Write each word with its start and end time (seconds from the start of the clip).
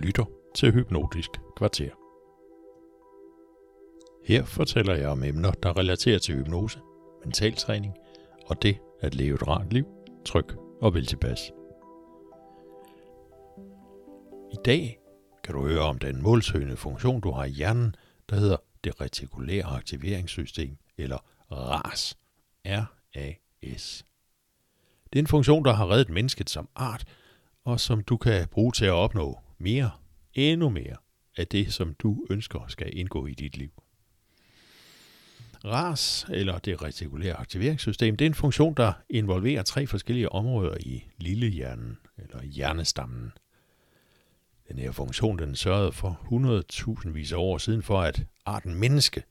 lytter 0.00 0.24
til 0.54 0.72
Hypnotisk 0.72 1.30
Kvarter. 1.56 1.90
Her 4.24 4.44
fortæller 4.44 4.94
jeg 4.94 5.08
om 5.08 5.24
emner, 5.24 5.50
der 5.50 5.78
relaterer 5.78 6.18
til 6.18 6.34
hypnose, 6.34 6.80
mentaltræning 7.24 7.94
og 8.46 8.62
det 8.62 8.78
at 9.00 9.14
leve 9.14 9.34
et 9.34 9.48
rart 9.48 9.72
liv, 9.72 9.84
tryg 10.24 10.44
og 10.80 10.94
vel 10.94 11.06
tilpas. 11.06 11.52
I 14.52 14.56
dag 14.64 14.98
kan 15.44 15.54
du 15.54 15.66
høre 15.66 15.80
om 15.80 15.98
den 15.98 16.22
målsøgende 16.22 16.76
funktion, 16.76 17.20
du 17.20 17.30
har 17.30 17.44
i 17.44 17.50
hjernen, 17.50 17.94
der 18.30 18.36
hedder 18.36 18.56
det 18.84 19.00
retikulære 19.00 19.64
aktiveringssystem, 19.64 20.76
eller 20.98 21.18
RAS. 21.50 22.18
R-A-S. 22.64 24.06
Det 25.12 25.18
er 25.18 25.22
en 25.22 25.26
funktion, 25.26 25.64
der 25.64 25.72
har 25.72 25.90
reddet 25.90 26.08
mennesket 26.08 26.50
som 26.50 26.68
art, 26.74 27.04
og 27.64 27.80
som 27.80 28.02
du 28.02 28.16
kan 28.16 28.48
bruge 28.48 28.72
til 28.72 28.84
at 28.84 28.92
opnå 28.92 29.38
mere, 29.60 29.90
endnu 30.34 30.68
mere, 30.68 30.96
af 31.36 31.46
det, 31.46 31.72
som 31.72 31.94
du 31.94 32.26
ønsker 32.30 32.64
skal 32.68 32.96
indgå 32.98 33.26
i 33.26 33.34
dit 33.34 33.56
liv. 33.56 33.70
RAS, 35.64 36.26
eller 36.30 36.58
det 36.58 36.82
retikulære 36.82 37.34
aktiveringssystem, 37.34 38.16
det 38.16 38.24
er 38.24 38.30
en 38.30 38.34
funktion, 38.34 38.74
der 38.74 38.92
involverer 39.10 39.62
tre 39.62 39.86
forskellige 39.86 40.32
områder 40.32 40.76
i 40.80 41.04
lillehjernen, 41.18 41.98
eller 42.18 42.42
hjernestammen. 42.42 43.32
Den 44.68 44.78
her 44.78 44.92
funktion, 44.92 45.38
den 45.38 45.56
sørgede 45.56 45.92
for 45.92 47.00
100.000 47.04 47.10
vis 47.10 47.32
af 47.32 47.36
år 47.36 47.58
siden 47.58 47.82
for, 47.82 48.00
at 48.00 48.24
arten 48.46 48.74
menneske 48.74 49.22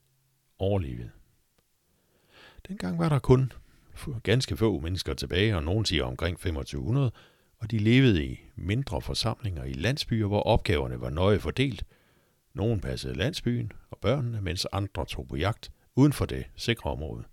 overlevede. 0.59 1.09
Dengang 2.67 2.99
var 2.99 3.09
der 3.09 3.19
kun 3.19 3.51
ganske 4.23 4.57
få 4.57 4.79
mennesker 4.79 5.13
tilbage, 5.13 5.55
og 5.55 5.63
nogen 5.63 5.85
siger 5.85 6.03
omkring 6.03 6.37
2500, 6.37 7.11
og 7.59 7.71
de 7.71 7.77
levede 7.77 8.25
i 8.25 8.39
mindre 8.55 9.01
forsamlinger 9.01 9.63
i 9.63 9.73
landsbyer, 9.73 10.27
hvor 10.27 10.41
opgaverne 10.41 11.01
var 11.01 11.09
nøje 11.09 11.39
fordelt. 11.39 11.85
Nogen 12.53 12.79
passede 12.79 13.13
landsbyen 13.13 13.71
og 13.91 13.97
børnene, 13.97 14.41
mens 14.41 14.67
andre 14.71 15.05
tog 15.05 15.27
på 15.27 15.35
jagt 15.35 15.71
uden 15.95 16.13
for 16.13 16.25
det 16.25 16.45
sikre 16.55 16.91
område. 16.91 17.23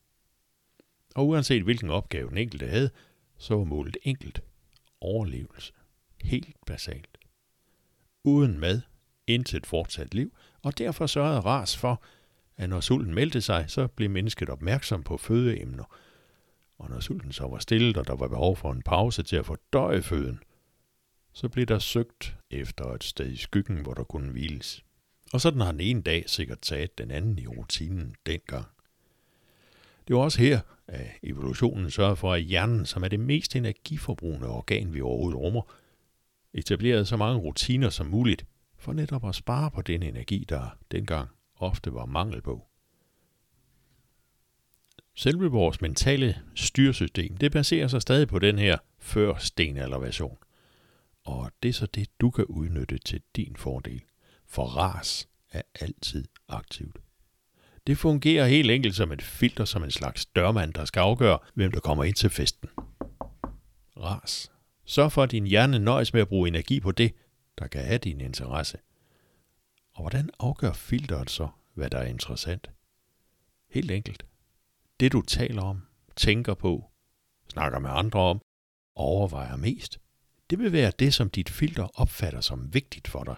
Og 1.15 1.29
uanset 1.29 1.63
hvilken 1.63 1.91
opgave 1.91 2.29
den 2.29 2.39
enkelte 2.39 2.67
havde, 2.67 2.91
så 3.39 3.57
var 3.57 3.65
målet 3.65 3.97
enkelt. 4.03 4.41
Overlevelse. 5.01 5.73
Helt 6.23 6.57
basalt. 6.67 7.19
Uden 8.25 8.61
mad, 8.61 8.81
intet 9.27 9.67
fortsat 9.67 10.15
liv, 10.15 10.37
og 10.63 10.79
derfor 10.79 11.07
sørgede 11.07 11.41
Ras 11.41 11.77
for, 11.77 12.03
at 12.57 12.69
når 12.69 12.81
sulten 12.81 13.15
meldte 13.15 13.41
sig, 13.41 13.65
så 13.69 13.87
blev 13.87 14.11
mennesket 14.11 14.49
opmærksom 14.49 15.03
på 15.03 15.17
fødeemner– 15.17 15.85
og 16.79 16.91
når 16.91 17.01
sulten 17.01 17.33
så 17.33 17.47
var 17.47 17.59
stillet, 17.59 17.97
og 17.97 18.07
der 18.07 18.17
var 18.17 18.29
behov 18.29 18.57
for 18.57 18.73
en 18.73 18.83
pause 18.83 19.23
til 19.23 19.37
at 19.37 19.47
fordøje 19.47 20.03
føden, 20.03 20.43
så 21.33 21.49
blev 21.49 21.67
der 21.67 21.79
søgt 21.79 22.37
efter 22.51 22.85
et 22.85 23.05
sted 23.05 23.33
i 23.33 23.37
skyggen, 23.37 23.77
hvor 23.77 23.95
der 23.95 24.05
kunne 24.05 24.31
hviles. 24.31 24.85
Og 25.33 25.41
sådan 25.41 25.61
har 25.61 25.73
den 25.73 25.81
ene 25.81 26.03
dag 26.03 26.25
sikkert 26.27 26.61
taget 26.61 26.99
den 26.99 27.11
anden 27.11 27.39
i 27.39 27.47
rutinen 27.47 28.15
dengang. 28.27 28.67
Det 30.09 30.17
var 30.17 30.23
også 30.23 30.43
her, 30.43 30.61
at 30.89 31.07
evolutionen 31.23 31.91
sørgede 31.91 32.17
for, 32.17 32.33
at 32.33 32.43
hjernen, 32.43 32.87
som 32.87 33.05
er 33.05 33.09
det 33.09 33.21
mest 33.21 33.57
energiforbrugende 33.57 34.49
organ, 34.49 34.95
vi 34.95 35.01
overhovedet 35.01 35.41
rummer, 35.41 35.63
etablerede 36.55 37.07
så 37.07 37.17
mange 37.17 37.41
rutiner 37.41 37.91
som 37.91 38.07
muligt, 38.07 38.47
for 38.79 38.93
netop 38.93 39.29
at 39.29 39.35
spare 39.35 39.71
på 39.71 39.83
den 39.83 40.03
energi, 40.03 40.45
der 40.49 40.79
dengang 40.91 41.29
ofte 41.57 41.95
var 41.95 42.07
mangel 42.07 42.43
på. 42.43 42.67
Selve 45.19 45.51
vores 45.51 45.81
mentale 45.81 46.43
styresystem, 46.55 47.37
det 47.37 47.53
baserer 47.53 47.89
sig 47.89 48.03
stadig 48.03 48.29
på 48.29 48.39
den 48.39 48.59
her 48.59 48.79
før 48.99 49.35
stenalder-version. 49.39 50.39
Og 51.25 51.51
det 51.63 51.69
er 51.69 51.73
så 51.73 51.87
det, 51.87 52.21
du 52.21 52.31
kan 52.31 52.45
udnytte 52.45 52.99
til 52.99 53.23
din 53.37 53.57
fordel. 53.57 54.03
For 54.47 54.65
ras 54.65 55.29
er 55.53 55.63
altid 55.81 56.25
aktivt. 56.49 56.99
Det 57.87 57.99
fungerer 57.99 58.47
helt 58.47 58.71
enkelt 58.71 58.95
som 58.97 59.13
et 59.13 59.23
filter, 59.23 59.65
som 59.65 59.85
en 59.85 59.91
slags 59.91 60.27
dørmand, 60.27 60.75
der 60.75 60.85
skal 60.85 61.01
afgøre, 61.01 61.39
hvem 61.55 61.73
der 61.73 61.81
kommer 61.81 62.05
ind 62.05 62.15
til 62.15 62.31
festen. 62.31 62.69
Ras. 63.97 64.53
Sørg 64.85 65.13
for, 65.13 65.23
at 65.23 65.31
din 65.31 65.47
hjerne 65.47 65.79
nøjes 65.79 66.13
med 66.13 66.21
at 66.21 66.29
bruge 66.29 66.49
energi 66.49 66.81
på 66.81 66.93
det, 66.93 67.15
der 67.59 67.67
kan 67.67 67.85
have 67.85 67.99
din 67.99 68.21
interesse. 68.21 68.79
Og 69.95 70.03
hvordan 70.03 70.31
afgør 70.39 70.73
filteret 70.73 71.31
så, 71.31 71.49
hvad 71.75 71.91
der 71.91 71.99
er 71.99 72.07
interessant? 72.07 72.71
Helt 73.71 73.91
enkelt 73.91 74.27
det 75.01 75.13
du 75.13 75.23
taler 75.23 75.63
om, 75.63 75.83
tænker 76.17 76.55
på, 76.55 76.91
snakker 77.49 77.79
med 77.79 77.91
andre 77.93 78.21
om, 78.21 78.41
overvejer 78.95 79.57
mest, 79.57 80.01
det 80.51 80.59
vil 80.59 80.73
være 80.73 80.93
det, 80.99 81.15
som 81.15 81.31
dit 81.31 81.49
filter 81.49 82.01
opfatter 82.01 82.41
som 82.41 82.75
vigtigt 82.75 83.09
for 83.09 83.25
dig. 83.25 83.37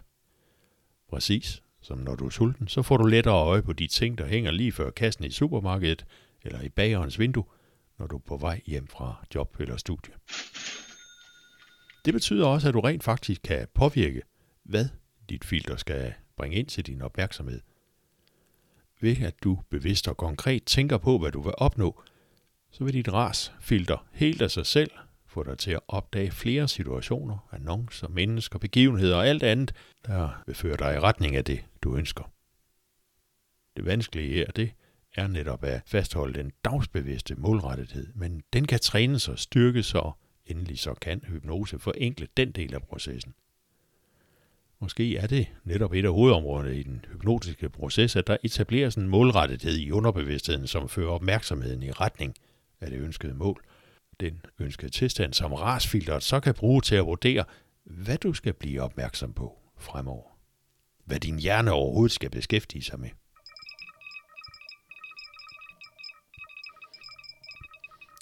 Præcis 1.09 1.63
som 1.81 1.99
når 1.99 2.15
du 2.15 2.27
er 2.27 2.31
sulten, 2.31 2.69
så 2.69 2.83
får 2.83 2.97
du 2.97 3.07
lettere 3.07 3.35
øje 3.35 3.63
på 3.63 3.73
de 3.73 3.87
ting, 3.87 4.19
der 4.19 4.27
hænger 4.27 4.51
lige 4.51 4.73
før 4.73 4.91
kassen 4.91 5.25
i 5.25 5.31
supermarkedet 5.31 6.07
eller 6.43 6.61
i 6.61 6.69
bagerens 6.69 7.19
vindue, 7.19 7.45
når 7.99 8.07
du 8.07 8.17
er 8.17 8.21
på 8.21 8.37
vej 8.37 8.61
hjem 8.67 8.87
fra 8.87 9.27
job 9.35 9.57
eller 9.61 9.77
studie. 9.77 10.15
Det 12.05 12.15
betyder 12.15 12.47
også, 12.47 12.69
at 12.69 12.75
du 12.75 12.81
rent 12.81 13.05
faktisk 13.05 13.43
kan 13.43 13.67
påvirke, 13.75 14.23
hvad 14.63 14.89
dit 15.29 15.45
filter 15.45 15.77
skal 15.77 16.15
bringe 16.37 16.57
ind 16.57 16.67
til 16.67 16.87
din 16.87 17.03
opmærksomhed– 17.03 17.61
ved 19.01 19.23
at 19.23 19.35
du 19.45 19.59
bevidst 19.71 20.09
og 20.09 20.17
konkret 20.17 20.65
tænker 20.65 20.99
på, 20.99 21.19
hvad 21.19 21.33
du 21.33 21.43
vil 21.43 21.55
opnå, 21.59 22.03
så 22.71 22.85
vil 22.85 22.95
dit 22.95 23.13
rasfilter 23.13 24.07
helt 24.13 24.43
af 24.43 24.51
sig 24.51 24.67
selv 24.67 24.91
få 25.27 25.43
dig 25.43 25.59
til 25.59 25.71
at 25.71 25.81
opdage 25.89 26.31
flere 26.31 26.69
situationer, 26.69 27.49
annoncer, 27.53 28.09
mennesker, 28.09 28.59
begivenheder 28.59 29.17
og 29.17 29.27
alt 29.27 29.43
andet, 29.43 29.73
der 30.07 30.43
vil 30.47 30.55
føre 30.55 30.77
dig 30.77 30.95
i 30.95 30.99
retning 30.99 31.37
af 31.37 31.45
det, 31.45 31.65
du 31.83 31.97
ønsker. 31.97 32.33
Det 33.77 33.85
vanskelige 33.85 34.35
her, 34.35 34.47
det 34.51 34.73
er 35.17 35.27
netop 35.27 35.65
at 35.65 35.83
fastholde 35.87 36.39
den 36.39 36.53
dagsbevidste 36.65 37.35
målrettethed, 37.35 38.13
men 38.15 38.43
den 38.53 38.67
kan 38.67 38.81
trænes 38.81 39.29
og 39.29 39.39
styrkes, 39.39 39.95
og 39.95 40.19
endelig 40.47 40.79
så 40.79 40.95
kan 40.95 41.21
hypnose 41.25 41.79
forenkle 41.79 42.29
den 42.37 42.53
del 42.53 42.75
af 42.75 42.83
processen. 42.83 43.35
Måske 44.81 45.17
er 45.17 45.27
det 45.27 45.49
netop 45.65 45.93
et 45.93 46.05
af 46.05 46.13
hovedområderne 46.13 46.77
i 46.77 46.83
den 46.83 47.05
hypnotiske 47.13 47.69
proces, 47.69 48.17
at 48.17 48.27
der 48.27 48.37
etableres 48.43 48.95
en 48.95 49.09
målrettethed 49.09 49.77
i 49.77 49.91
underbevidstheden, 49.91 50.67
som 50.67 50.89
fører 50.89 51.11
opmærksomheden 51.11 51.83
i 51.83 51.91
retning 51.91 52.35
af 52.81 52.91
det 52.91 53.01
ønskede 53.01 53.35
mål. 53.35 53.65
Den 54.21 54.41
ønskede 54.59 54.91
tilstand, 54.91 55.35
som 55.35 55.53
rasfilteret 55.53 56.23
så 56.23 56.41
kan 56.41 56.55
bruge 56.55 56.81
til 56.81 56.95
at 56.95 57.07
vurdere, 57.07 57.45
hvad 57.85 58.19
du 58.19 58.35
skal 58.35 58.53
blive 58.53 58.83
opmærksom 58.83 59.33
på 59.33 59.59
fremover. 59.79 60.39
Hvad 61.05 61.21
din 61.21 61.39
hjerne 61.39 61.73
overhovedet 61.73 62.13
skal 62.13 62.31
beskæftige 62.31 62.83
sig 62.83 63.01
med. 63.01 63.11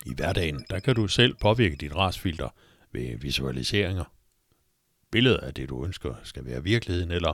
I 0.06 0.15
hverdagen, 0.15 0.65
der 0.71 0.78
kan 0.78 0.95
du 0.95 1.09
selv 1.09 1.34
påvirke 1.34 1.77
dit 1.77 1.97
rasfilter 1.97 2.49
ved 2.93 3.19
visualiseringer, 3.19 4.05
billede 5.16 5.41
af 5.41 5.54
det, 5.54 5.69
du 5.69 5.84
ønsker, 5.84 6.15
skal 6.22 6.44
være 6.44 6.62
virkeligheden, 6.62 7.10
eller 7.10 7.32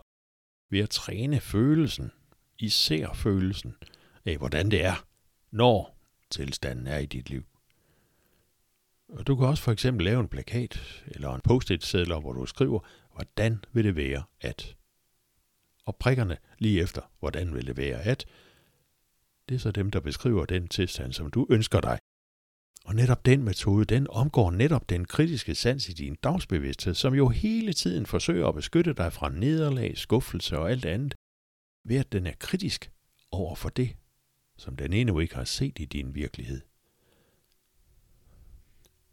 ved 0.71 0.81
at 0.81 0.91
træne 0.91 1.41
følelsen, 1.41 2.13
især 2.59 3.13
følelsen 3.13 3.75
af, 4.25 4.37
hvordan 4.39 4.71
det 4.71 4.85
er, 4.85 5.07
når 5.51 5.99
tilstanden 6.31 6.87
er 6.87 6.99
i 6.99 7.07
dit 7.07 7.31
liv. 7.31 7.45
Og 9.09 9.27
du 9.27 9.37
kan 9.37 9.47
også 9.47 9.63
for 9.63 9.73
eksempel 9.73 10.05
lave 10.05 10.21
en 10.21 10.29
plakat 10.29 11.03
eller 11.07 11.35
en 11.35 11.41
post-it 11.41 11.85
seddel, 11.85 12.21
hvor 12.21 12.33
du 12.33 12.47
skriver, 12.47 12.81
hvordan 13.15 13.65
vil 13.73 13.85
det 13.85 13.97
være 13.97 14.23
at. 14.41 14.77
Og 15.85 15.97
prikkerne 15.97 16.37
lige 16.59 16.81
efter, 16.81 17.03
hvordan 17.19 17.55
vil 17.55 17.67
det 17.67 17.77
være 17.77 18.03
at, 18.03 18.27
det 19.49 19.55
er 19.55 19.59
så 19.59 19.71
dem, 19.71 19.91
der 19.91 20.01
beskriver 20.01 20.45
den 20.45 20.69
tilstand, 20.69 21.13
som 21.13 21.31
du 21.31 21.47
ønsker 21.51 21.81
dig. 21.81 21.99
Og 22.85 22.95
netop 22.95 23.27
den 23.27 23.43
metode, 23.43 23.85
den 23.85 24.07
omgår 24.11 24.51
netop 24.51 24.91
den 24.91 25.05
kritiske 25.05 25.55
sans 25.55 25.89
i 25.89 25.93
din 25.93 26.15
dagsbevidsthed, 26.15 26.95
som 26.95 27.15
jo 27.15 27.29
hele 27.29 27.73
tiden 27.73 28.07
forsøger 28.07 28.49
at 28.49 28.55
beskytte 28.55 28.93
dig 28.93 29.13
fra 29.13 29.29
nederlag, 29.29 29.99
skuffelse 29.99 30.59
og 30.59 30.71
alt 30.71 30.85
andet, 30.85 31.15
ved 31.85 31.97
at 31.97 32.13
den 32.13 32.27
er 32.27 32.33
kritisk 32.39 32.91
over 33.31 33.55
for 33.55 33.69
det, 33.69 33.97
som 34.59 34.77
den 34.77 34.93
endnu 34.93 35.19
ikke 35.19 35.35
har 35.35 35.45
set 35.45 35.79
i 35.79 35.85
din 35.85 36.15
virkelighed. 36.15 36.61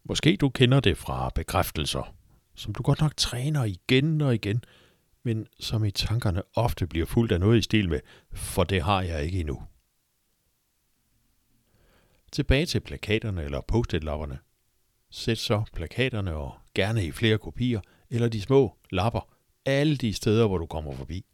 Måske 0.03 0.37
du 0.37 0.49
kender 0.49 0.79
det 0.79 0.97
fra 0.97 1.29
bekræftelser, 1.35 2.15
som 2.55 2.73
du 2.73 2.83
godt 2.83 3.01
nok 3.01 3.17
træner 3.17 3.63
igen 3.63 4.21
og 4.21 4.35
igen, 4.35 4.63
men 5.23 5.47
som 5.59 5.85
i 5.85 5.91
tankerne 5.91 6.41
ofte 6.55 6.87
bliver 6.87 7.05
fuldt 7.05 7.31
af 7.31 7.39
noget 7.39 7.57
i 7.57 7.61
stil 7.61 7.89
med, 7.89 7.99
for 8.33 8.63
det 8.63 8.81
har 8.81 9.01
jeg 9.01 9.23
ikke 9.23 9.39
endnu. 9.39 9.61
Tilbage 12.31 12.65
til 12.65 12.79
plakaterne 12.79 13.43
eller 13.43 13.61
post-it-lapperne. 13.61 14.39
Sæt 15.09 15.37
så 15.37 15.63
plakaterne 15.73 16.35
og 16.35 16.51
gerne 16.75 17.05
i 17.05 17.11
flere 17.11 17.37
kopier, 17.37 17.81
eller 18.09 18.29
de 18.29 18.41
små 18.41 18.77
lapper, 18.91 19.33
alle 19.65 19.97
de 19.97 20.13
steder, 20.13 20.47
hvor 20.47 20.57
du 20.57 20.65
kommer 20.65 20.95
forbi. 20.95 21.25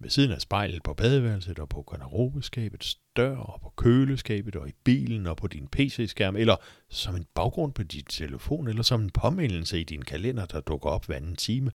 Ved 0.00 0.10
siden 0.10 0.32
af 0.32 0.40
spejlet 0.40 0.82
på 0.82 0.94
badeværelset 0.94 1.58
og 1.58 1.68
på 1.68 1.82
garderobeskabets 1.82 3.00
dør 3.16 3.36
og 3.36 3.60
på 3.60 3.72
køleskabet 3.76 4.56
og 4.56 4.68
i 4.68 4.72
bilen 4.84 5.26
og 5.26 5.36
på 5.36 5.46
din 5.46 5.68
PC-skærm, 5.68 6.36
eller 6.36 6.56
som 6.88 7.16
en 7.16 7.26
baggrund 7.34 7.72
på 7.72 7.82
din 7.82 8.04
telefon, 8.04 8.68
eller 8.68 8.82
som 8.82 9.02
en 9.02 9.10
påmindelse 9.10 9.80
i 9.80 9.84
din 9.84 10.02
kalender, 10.02 10.46
der 10.46 10.60
dukker 10.60 10.90
op 10.90 11.06
hver 11.06 11.16
anden 11.16 11.36
time. 11.36 11.70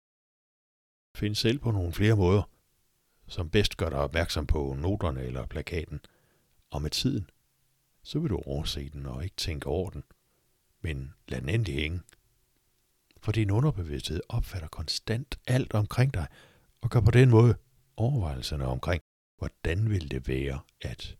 Find 1.16 1.34
selv 1.34 1.58
på 1.58 1.70
nogle 1.70 1.92
flere 1.92 2.16
måder, 2.16 2.42
som 3.26 3.50
bedst 3.50 3.76
gør 3.76 3.88
dig 3.88 3.98
opmærksom 3.98 4.46
på 4.46 4.76
noterne 4.78 5.22
eller 5.22 5.46
plakaten. 5.46 6.00
Og 6.70 6.82
med 6.82 6.90
tiden, 6.90 7.30
så 8.08 8.18
vil 8.18 8.30
du 8.30 8.36
overse 8.36 8.88
den 8.88 9.06
og 9.06 9.24
ikke 9.24 9.36
tænke 9.36 9.66
over 9.66 9.90
den. 9.90 10.02
Men 10.80 11.14
lad 11.28 11.40
den 11.40 11.48
endelig 11.48 11.74
hænge. 11.74 12.00
For 13.20 13.32
din 13.32 13.50
underbevidsthed 13.50 14.20
opfatter 14.28 14.68
konstant 14.68 15.38
alt 15.46 15.74
omkring 15.74 16.14
dig, 16.14 16.26
og 16.80 16.90
gør 16.90 17.00
på 17.00 17.10
den 17.10 17.30
måde 17.30 17.54
overvejelserne 17.96 18.66
omkring, 18.66 19.02
hvordan 19.38 19.90
vil 19.90 20.10
det 20.10 20.28
være 20.28 20.60
at 20.80 21.16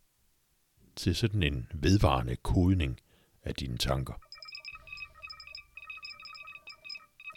til 0.96 1.16
sådan 1.16 1.42
en 1.42 1.68
vedvarende 1.74 2.36
kodning 2.36 3.00
af 3.42 3.54
dine 3.54 3.78
tanker. 3.78 4.14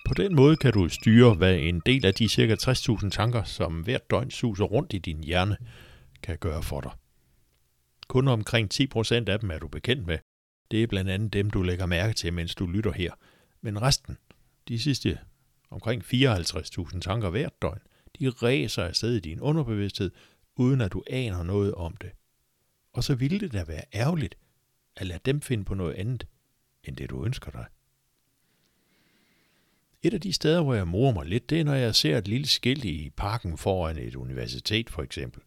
På 0.07 0.13
den 0.13 0.35
måde 0.35 0.57
kan 0.57 0.73
du 0.73 0.89
styre, 0.89 1.33
hvad 1.33 1.55
en 1.55 1.81
del 1.85 2.05
af 2.05 2.13
de 2.13 2.29
ca. 2.29 2.55
60.000 2.71 3.09
tanker, 3.09 3.43
som 3.43 3.81
hvert 3.81 4.09
døgn 4.09 4.31
suser 4.31 4.65
rundt 4.65 4.93
i 4.93 4.97
din 4.97 5.23
hjerne, 5.23 5.57
kan 6.23 6.37
gøre 6.37 6.63
for 6.63 6.81
dig. 6.81 6.91
Kun 8.11 8.27
omkring 8.27 8.69
10% 8.73 9.13
af 9.13 9.39
dem 9.39 9.51
er 9.51 9.59
du 9.59 9.67
bekendt 9.67 10.07
med. 10.07 10.17
Det 10.71 10.83
er 10.83 10.87
blandt 10.87 11.11
andet 11.11 11.33
dem, 11.33 11.49
du 11.49 11.61
lægger 11.61 11.85
mærke 11.85 12.13
til, 12.13 12.33
mens 12.33 12.55
du 12.55 12.67
lytter 12.67 12.91
her. 12.91 13.11
Men 13.61 13.81
resten, 13.81 14.17
de 14.67 14.79
sidste 14.79 15.19
omkring 15.69 16.03
54.000 16.03 16.99
tanker 16.99 17.29
hvert 17.29 17.61
døgn, 17.61 17.79
de 18.19 18.29
ræser 18.29 18.83
afsted 18.83 19.15
i 19.15 19.19
din 19.19 19.39
underbevidsthed, 19.39 20.11
uden 20.55 20.81
at 20.81 20.91
du 20.91 21.03
aner 21.09 21.43
noget 21.43 21.75
om 21.75 21.97
det. 21.97 22.11
Og 22.93 23.03
så 23.03 23.15
ville 23.15 23.39
det 23.39 23.53
da 23.53 23.63
være 23.63 23.83
ærgerligt 23.93 24.35
at 24.95 25.07
lade 25.07 25.19
dem 25.25 25.41
finde 25.41 25.65
på 25.65 25.73
noget 25.73 25.93
andet, 25.93 26.27
end 26.83 26.95
det 26.95 27.09
du 27.09 27.25
ønsker 27.25 27.51
dig. 27.51 27.65
Et 30.01 30.13
af 30.13 30.21
de 30.21 30.33
steder, 30.33 30.63
hvor 30.63 30.73
jeg 30.73 30.87
morer 30.87 31.13
mig 31.13 31.25
lidt, 31.25 31.49
det 31.49 31.59
er, 31.59 31.63
når 31.63 31.75
jeg 31.75 31.95
ser 31.95 32.17
et 32.17 32.27
lille 32.27 32.47
skilt 32.47 32.85
i 32.85 33.09
parken 33.09 33.57
foran 33.57 33.97
et 33.97 34.15
universitet 34.15 34.89
for 34.89 35.03
eksempel. 35.03 35.41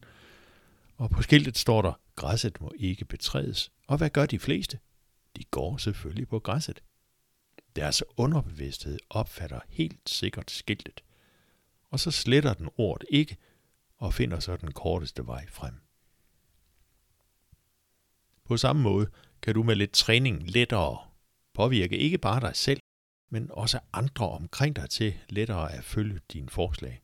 Og 0.97 1.09
på 1.09 1.21
skiltet 1.21 1.57
står 1.57 1.81
der, 1.81 1.99
græsset 2.15 2.61
må 2.61 2.71
ikke 2.75 3.05
betrædes. 3.05 3.71
Og 3.87 3.97
hvad 3.97 4.09
gør 4.09 4.25
de 4.25 4.39
fleste? 4.39 4.79
De 5.37 5.43
går 5.43 5.77
selvfølgelig 5.77 6.27
på 6.27 6.39
græsset. 6.39 6.83
Deres 7.75 8.03
underbevidsthed 8.17 8.99
opfatter 9.09 9.59
helt 9.69 10.09
sikkert 10.09 10.51
skiltet. 10.51 11.03
Og 11.89 11.99
så 11.99 12.11
sletter 12.11 12.53
den 12.53 12.69
ordet 12.77 13.07
ikke, 13.09 13.37
og 13.97 14.13
finder 14.13 14.39
så 14.39 14.57
den 14.57 14.71
korteste 14.71 15.27
vej 15.27 15.47
frem. 15.47 15.75
På 18.45 18.57
samme 18.57 18.81
måde 18.81 19.07
kan 19.41 19.53
du 19.53 19.63
med 19.63 19.75
lidt 19.75 19.91
træning 19.91 20.49
lettere 20.51 20.97
påvirke 21.53 21.97
ikke 21.97 22.17
bare 22.17 22.39
dig 22.39 22.55
selv, 22.55 22.79
men 23.29 23.51
også 23.51 23.79
andre 23.93 24.29
omkring 24.29 24.75
dig 24.75 24.89
til 24.89 25.13
lettere 25.29 25.73
at 25.73 25.83
følge 25.83 26.19
dine 26.33 26.49
forslag. 26.49 27.01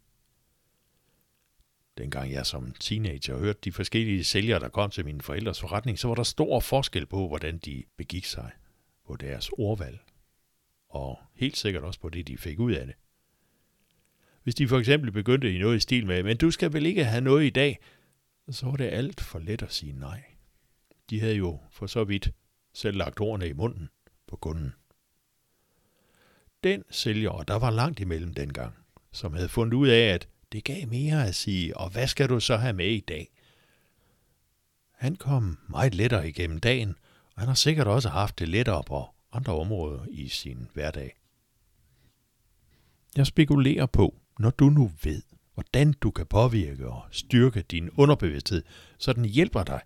Dengang 1.98 2.32
jeg 2.32 2.46
som 2.46 2.72
teenager 2.80 3.38
hørte 3.38 3.60
de 3.64 3.72
forskellige 3.72 4.24
sælgere, 4.24 4.60
der 4.60 4.70
kom 4.70 4.90
til 4.90 5.06
mine 5.06 5.22
forældres 5.22 5.60
forretning, 5.60 6.00
så 6.00 6.08
var 6.08 6.16
der 6.16 6.24
stor 6.24 6.60
forskel 6.60 7.06
på, 7.06 7.28
hvordan 7.28 7.58
de 7.58 7.84
begik 7.98 8.26
sig 8.26 8.52
på 9.06 9.16
deres 9.16 9.50
ordvalg. 9.58 10.00
Og 10.90 11.20
helt 11.34 11.58
sikkert 11.58 11.84
også 11.84 12.00
på 12.00 12.10
det, 12.10 12.28
de 12.28 12.38
fik 12.38 12.60
ud 12.60 12.72
af 12.72 12.86
det. 12.86 12.96
Hvis 14.44 14.56
de 14.56 14.68
for 14.68 14.80
eksempel 14.80 15.12
begyndte 15.12 15.56
i 15.56 15.58
noget 15.58 15.78
i 15.78 15.80
stil 15.80 16.06
med, 16.06 16.24
men 16.24 16.38
du 16.38 16.52
skal 16.52 16.74
vel 16.74 16.86
ikke 16.86 17.06
have 17.06 17.22
noget 17.22 17.46
i 17.46 17.50
dag, 17.50 17.80
så 18.50 18.66
var 18.66 18.76
det 18.76 18.86
alt 18.86 19.22
for 19.22 19.40
let 19.40 19.62
at 19.62 19.74
sige 19.74 19.94
nej. 19.94 20.24
De 21.10 21.20
havde 21.20 21.36
jo 21.36 21.60
for 21.72 21.88
så 21.88 22.04
vidt 22.04 22.32
selv 22.74 22.98
lagt 22.98 23.20
ordene 23.20 23.48
i 23.50 23.54
munden 23.54 23.90
på 24.28 24.36
kunden. 24.36 24.74
Den 26.64 26.84
sælger, 26.90 27.30
og 27.30 27.48
der 27.48 27.56
var 27.56 27.70
langt 27.70 28.00
imellem 28.00 28.34
dengang, 28.34 28.76
som 29.12 29.34
havde 29.34 29.50
fundet 29.50 29.74
ud 29.74 29.88
af, 29.88 30.14
at 30.14 30.28
det 30.52 30.64
gav 30.64 30.88
mere 30.88 31.28
at 31.28 31.36
sige, 31.36 31.78
og 31.78 31.90
hvad 31.90 32.08
skal 32.08 32.30
du 32.30 32.40
så 32.40 32.58
have 32.58 32.74
med 32.74 32.90
i 32.90 33.00
dag? 33.00 33.32
Han 34.92 35.16
kom 35.16 35.58
meget 35.70 35.96
lettere 35.96 36.30
igennem 36.30 36.60
dagen, 36.60 36.96
og 37.36 37.42
han 37.42 37.48
har 37.48 37.56
sikkert 37.56 37.88
også 37.88 38.10
haft 38.10 38.40
det 38.40 38.50
lettere 38.50 38.84
på 38.84 39.06
andre 39.32 39.56
områder 39.56 40.06
i 40.10 40.28
sin 40.28 40.68
hverdag. 40.74 41.16
Jeg 43.16 43.28
spekulerer 43.28 43.86
på, 43.86 44.16
når 44.40 44.50
du 44.50 44.70
nu 44.70 44.92
ved, 45.04 45.22
hvordan 45.54 45.94
du 45.94 46.12
kan 46.12 46.26
påvirke 46.26 46.88
og 46.88 47.04
styrke 47.12 47.62
din 47.62 47.90
underbevidsthed, 47.90 48.64
så 48.98 49.14
den 49.14 49.26
hjælper 49.26 49.64
dig 49.64 49.82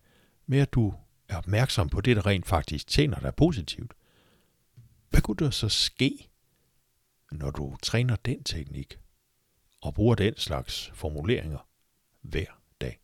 med, 0.45 0.59
at 0.59 0.73
du 0.73 0.93
er 1.29 1.37
opmærksom 1.37 1.89
på 1.89 2.01
det, 2.01 2.15
der 2.15 2.25
rent 2.25 2.45
faktisk 2.45 2.87
tjener 2.87 3.19
dig 3.19 3.35
positivt. 3.35 3.93
Hvad 5.09 5.21
kunne 5.21 5.37
der 5.37 5.49
så 5.49 5.69
ske, 5.69 6.29
når 7.31 7.51
du 7.51 7.77
træner 7.81 8.15
den 8.15 8.43
teknik 8.43 8.99
og 9.85 9.93
bruger 9.93 10.15
den 10.15 10.37
slags 10.37 10.91
formuleringer 10.93 11.67
hver 12.21 12.45
dag? 12.81 12.99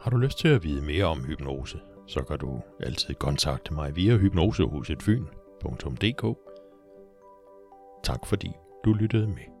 Har 0.00 0.10
du 0.10 0.16
lyst 0.16 0.38
til 0.38 0.48
at 0.48 0.62
vide 0.62 0.82
mere 0.82 1.04
om 1.04 1.24
hypnose, 1.24 1.80
så 2.06 2.22
kan 2.22 2.38
du 2.38 2.62
altid 2.80 3.14
kontakte 3.14 3.74
mig 3.74 3.96
via 3.96 4.16
hypnosehusetfyn.dk 4.16 6.38
Tak 8.04 8.26
fordi 8.26 8.50
du 8.84 8.92
lyttede 8.92 9.26
med. 9.26 9.53